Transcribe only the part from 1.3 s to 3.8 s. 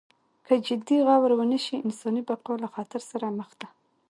ونشي انساني بقا له خطر سره مخ ده.